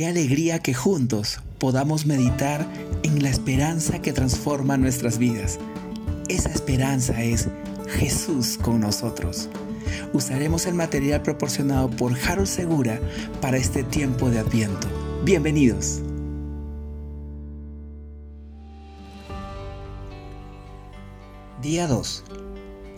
Qué 0.00 0.06
alegría 0.06 0.60
que 0.60 0.72
juntos 0.72 1.40
podamos 1.58 2.06
meditar 2.06 2.66
en 3.02 3.22
la 3.22 3.28
esperanza 3.28 4.00
que 4.00 4.14
transforma 4.14 4.78
nuestras 4.78 5.18
vidas. 5.18 5.58
Esa 6.30 6.48
esperanza 6.48 7.22
es 7.22 7.48
Jesús 7.86 8.56
con 8.56 8.80
nosotros. 8.80 9.50
Usaremos 10.14 10.64
el 10.64 10.72
material 10.72 11.20
proporcionado 11.20 11.90
por 11.90 12.14
Harold 12.18 12.46
Segura 12.46 12.98
para 13.42 13.58
este 13.58 13.82
tiempo 13.82 14.30
de 14.30 14.38
Adviento. 14.38 14.88
Bienvenidos. 15.22 16.00
Día 21.60 21.86
2. 21.86 22.24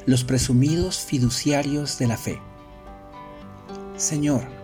Los 0.06 0.22
presumidos 0.22 1.00
fiduciarios 1.00 1.98
de 1.98 2.06
la 2.06 2.16
fe. 2.16 2.38
Señor, 3.96 4.61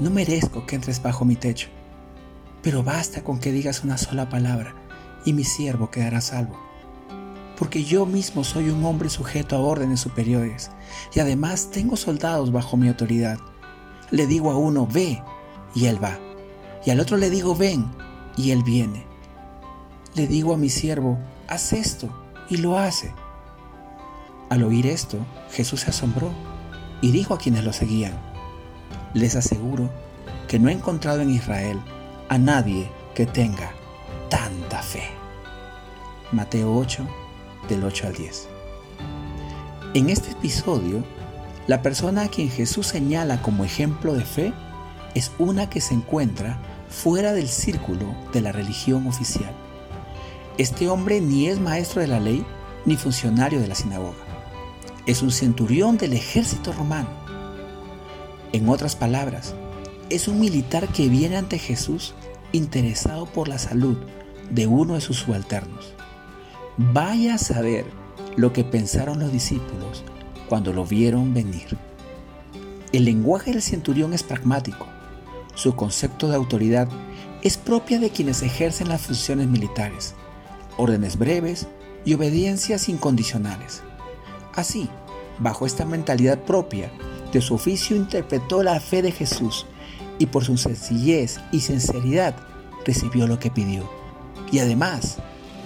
no 0.00 0.10
merezco 0.10 0.66
que 0.66 0.76
entres 0.76 1.02
bajo 1.02 1.24
mi 1.24 1.36
techo, 1.36 1.68
pero 2.62 2.82
basta 2.82 3.22
con 3.22 3.38
que 3.38 3.52
digas 3.52 3.84
una 3.84 3.98
sola 3.98 4.28
palabra 4.28 4.74
y 5.24 5.34
mi 5.34 5.44
siervo 5.44 5.90
quedará 5.90 6.20
salvo. 6.20 6.58
Porque 7.58 7.84
yo 7.84 8.06
mismo 8.06 8.42
soy 8.42 8.70
un 8.70 8.82
hombre 8.84 9.10
sujeto 9.10 9.54
a 9.54 9.60
órdenes 9.60 10.00
superiores 10.00 10.70
y 11.14 11.20
además 11.20 11.70
tengo 11.70 11.96
soldados 11.96 12.50
bajo 12.50 12.78
mi 12.78 12.88
autoridad. 12.88 13.38
Le 14.10 14.26
digo 14.26 14.50
a 14.50 14.56
uno, 14.56 14.86
ve, 14.86 15.22
y 15.74 15.84
él 15.84 16.02
va. 16.02 16.18
Y 16.86 16.90
al 16.90 17.00
otro 17.00 17.18
le 17.18 17.28
digo, 17.28 17.54
ven, 17.54 17.86
y 18.36 18.52
él 18.52 18.62
viene. 18.62 19.06
Le 20.14 20.26
digo 20.26 20.54
a 20.54 20.56
mi 20.56 20.70
siervo, 20.70 21.18
haz 21.46 21.74
esto, 21.74 22.08
y 22.48 22.56
lo 22.56 22.78
hace. 22.78 23.12
Al 24.48 24.62
oír 24.62 24.86
esto, 24.86 25.18
Jesús 25.52 25.80
se 25.80 25.90
asombró 25.90 26.32
y 27.02 27.12
dijo 27.12 27.34
a 27.34 27.38
quienes 27.38 27.64
lo 27.64 27.72
seguían, 27.74 28.29
les 29.14 29.36
aseguro 29.36 29.90
que 30.48 30.58
no 30.58 30.68
he 30.68 30.72
encontrado 30.72 31.20
en 31.20 31.30
Israel 31.30 31.78
a 32.28 32.38
nadie 32.38 32.88
que 33.14 33.26
tenga 33.26 33.72
tanta 34.28 34.82
fe. 34.82 35.04
Mateo 36.32 36.74
8, 36.76 37.06
del 37.68 37.84
8 37.84 38.06
al 38.06 38.14
10. 38.14 38.48
En 39.94 40.10
este 40.10 40.30
episodio, 40.30 41.02
la 41.66 41.82
persona 41.82 42.22
a 42.22 42.28
quien 42.28 42.48
Jesús 42.50 42.86
señala 42.86 43.42
como 43.42 43.64
ejemplo 43.64 44.14
de 44.14 44.24
fe 44.24 44.52
es 45.14 45.32
una 45.38 45.68
que 45.68 45.80
se 45.80 45.94
encuentra 45.94 46.58
fuera 46.88 47.32
del 47.32 47.48
círculo 47.48 48.06
de 48.32 48.40
la 48.40 48.52
religión 48.52 49.06
oficial. 49.06 49.52
Este 50.58 50.88
hombre 50.88 51.20
ni 51.20 51.48
es 51.48 51.58
maestro 51.58 52.00
de 52.00 52.08
la 52.08 52.20
ley 52.20 52.44
ni 52.84 52.96
funcionario 52.96 53.60
de 53.60 53.68
la 53.68 53.74
sinagoga. 53.74 54.18
Es 55.06 55.22
un 55.22 55.30
centurión 55.30 55.96
del 55.96 56.12
ejército 56.12 56.72
romano. 56.72 57.08
En 58.52 58.68
otras 58.68 58.96
palabras, 58.96 59.54
es 60.08 60.26
un 60.26 60.40
militar 60.40 60.88
que 60.88 61.08
viene 61.08 61.36
ante 61.36 61.58
Jesús 61.58 62.14
interesado 62.50 63.26
por 63.26 63.46
la 63.46 63.58
salud 63.58 63.96
de 64.50 64.66
uno 64.66 64.94
de 64.94 65.00
sus 65.00 65.18
subalternos. 65.18 65.94
Vaya 66.76 67.34
a 67.34 67.38
saber 67.38 67.84
lo 68.36 68.52
que 68.52 68.64
pensaron 68.64 69.20
los 69.20 69.32
discípulos 69.32 70.02
cuando 70.48 70.72
lo 70.72 70.84
vieron 70.84 71.32
venir. 71.32 71.78
El 72.92 73.04
lenguaje 73.04 73.52
del 73.52 73.62
centurión 73.62 74.12
es 74.14 74.24
pragmático. 74.24 74.86
Su 75.54 75.76
concepto 75.76 76.28
de 76.28 76.34
autoridad 76.34 76.88
es 77.42 77.56
propia 77.56 78.00
de 78.00 78.10
quienes 78.10 78.42
ejercen 78.42 78.88
las 78.88 79.02
funciones 79.02 79.46
militares, 79.46 80.14
órdenes 80.76 81.16
breves 81.16 81.68
y 82.04 82.14
obediencias 82.14 82.88
incondicionales. 82.88 83.82
Así, 84.54 84.88
bajo 85.38 85.66
esta 85.66 85.84
mentalidad 85.84 86.40
propia 86.40 86.90
de 87.32 87.40
su 87.40 87.54
oficio 87.54 87.96
interpretó 87.96 88.62
la 88.62 88.80
fe 88.80 89.02
de 89.02 89.12
Jesús 89.12 89.66
y 90.18 90.26
por 90.26 90.44
su 90.44 90.56
sencillez 90.56 91.40
y 91.52 91.60
sinceridad 91.60 92.36
recibió 92.84 93.26
lo 93.26 93.38
que 93.38 93.50
pidió. 93.50 93.88
Y 94.52 94.58
además 94.58 95.18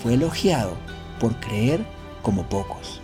fue 0.03 0.15
elogiado 0.15 0.75
por 1.19 1.39
creer 1.41 1.85
como 2.23 2.45
pocos. 2.49 3.01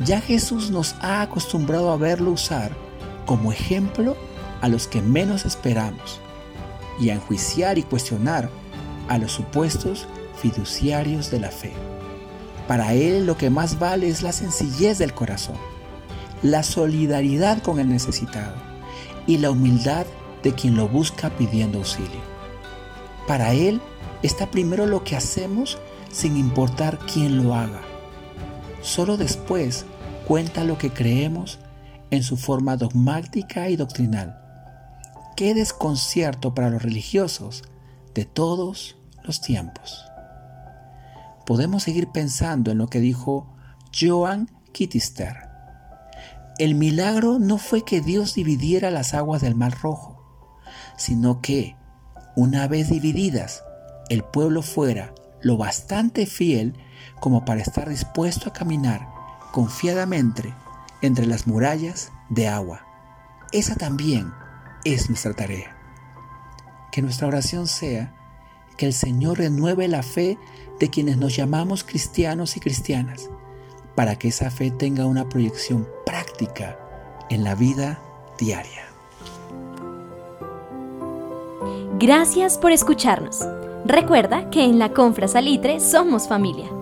Ya 0.00 0.20
Jesús 0.20 0.70
nos 0.70 0.96
ha 1.00 1.22
acostumbrado 1.22 1.92
a 1.92 1.96
verlo 1.96 2.32
usar 2.32 2.72
como 3.26 3.52
ejemplo 3.52 4.16
a 4.60 4.68
los 4.68 4.88
que 4.88 5.00
menos 5.00 5.44
esperamos 5.44 6.20
y 7.00 7.10
a 7.10 7.14
enjuiciar 7.14 7.78
y 7.78 7.82
cuestionar 7.82 8.50
a 9.08 9.18
los 9.18 9.32
supuestos 9.32 10.06
fiduciarios 10.36 11.30
de 11.30 11.40
la 11.40 11.50
fe. 11.50 11.72
Para 12.66 12.94
Él 12.94 13.26
lo 13.26 13.36
que 13.36 13.50
más 13.50 13.78
vale 13.78 14.08
es 14.08 14.22
la 14.22 14.32
sencillez 14.32 14.98
del 14.98 15.14
corazón, 15.14 15.56
la 16.42 16.62
solidaridad 16.62 17.62
con 17.62 17.78
el 17.78 17.88
necesitado 17.88 18.54
y 19.26 19.38
la 19.38 19.50
humildad 19.50 20.06
de 20.42 20.52
quien 20.54 20.76
lo 20.76 20.88
busca 20.88 21.30
pidiendo 21.30 21.78
auxilio. 21.78 22.20
Para 23.26 23.52
Él 23.52 23.80
está 24.22 24.50
primero 24.50 24.86
lo 24.86 25.04
que 25.04 25.16
hacemos 25.16 25.78
sin 26.10 26.36
importar 26.36 26.98
quién 26.98 27.42
lo 27.42 27.54
haga. 27.54 27.80
Solo 28.80 29.16
después 29.16 29.86
cuenta 30.26 30.64
lo 30.64 30.78
que 30.78 30.90
creemos 30.90 31.58
en 32.10 32.22
su 32.22 32.36
forma 32.36 32.76
dogmática 32.76 33.68
y 33.68 33.76
doctrinal. 33.76 34.38
Qué 35.36 35.54
desconcierto 35.54 36.54
para 36.54 36.68
los 36.68 36.82
religiosos 36.82 37.62
de 38.14 38.24
todos 38.24 38.96
los 39.24 39.40
tiempos 39.40 40.12
podemos 41.44 41.82
seguir 41.82 42.08
pensando 42.08 42.70
en 42.70 42.78
lo 42.78 42.88
que 42.88 43.00
dijo 43.00 43.46
Joan 43.98 44.48
Kittister. 44.72 45.51
El 46.58 46.74
milagro 46.74 47.38
no 47.38 47.58
fue 47.58 47.82
que 47.82 48.00
Dios 48.00 48.34
dividiera 48.34 48.90
las 48.90 49.14
aguas 49.14 49.40
del 49.40 49.54
Mar 49.54 49.76
Rojo, 49.80 50.22
sino 50.96 51.40
que, 51.40 51.76
una 52.36 52.68
vez 52.68 52.90
divididas, 52.90 53.64
el 54.10 54.22
pueblo 54.22 54.62
fuera 54.62 55.14
lo 55.40 55.56
bastante 55.56 56.26
fiel 56.26 56.78
como 57.20 57.44
para 57.44 57.62
estar 57.62 57.88
dispuesto 57.88 58.48
a 58.48 58.52
caminar 58.52 59.08
confiadamente 59.50 60.54
entre 61.00 61.26
las 61.26 61.46
murallas 61.46 62.12
de 62.28 62.48
agua. 62.48 62.86
Esa 63.52 63.74
también 63.74 64.32
es 64.84 65.08
nuestra 65.08 65.34
tarea. 65.34 65.76
Que 66.90 67.02
nuestra 67.02 67.28
oración 67.28 67.66
sea 67.66 68.14
que 68.76 68.86
el 68.86 68.92
Señor 68.92 69.38
renueve 69.38 69.88
la 69.88 70.02
fe 70.02 70.38
de 70.78 70.90
quienes 70.90 71.16
nos 71.16 71.34
llamamos 71.36 71.84
cristianos 71.84 72.56
y 72.56 72.60
cristianas, 72.60 73.30
para 73.94 74.16
que 74.16 74.28
esa 74.28 74.50
fe 74.50 74.70
tenga 74.70 75.06
una 75.06 75.28
proyección 75.28 75.88
práctica 76.04 76.78
en 77.30 77.44
la 77.44 77.54
vida 77.54 78.00
diaria. 78.38 78.86
Gracias 81.98 82.58
por 82.58 82.72
escucharnos. 82.72 83.38
Recuerda 83.84 84.50
que 84.50 84.64
en 84.64 84.78
la 84.78 84.92
Confra 84.92 85.28
Salitre 85.28 85.78
somos 85.80 86.26
familia. 86.26 86.81